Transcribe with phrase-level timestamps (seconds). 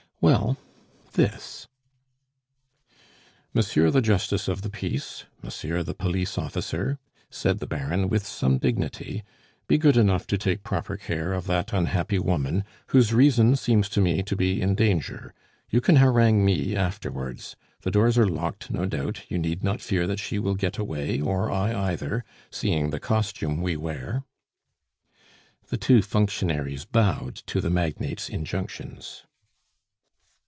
[0.23, 0.55] Well,
[1.13, 1.67] this:
[3.55, 6.99] "Monsieur the Justice of the Peace, Monsieur the Police Officer,"
[7.31, 9.23] said the Baron with some dignity,
[9.67, 13.99] "be good enough to take proper care of that unhappy woman, whose reason seems to
[13.99, 15.33] me to be in danger.
[15.71, 17.55] You can harangue me afterwards.
[17.81, 21.19] The doors are locked, no doubt; you need not fear that she will get away,
[21.19, 24.23] or I either, seeing the costume we wear."
[25.69, 29.23] The two functionaries bowed to the magnate's injunctions.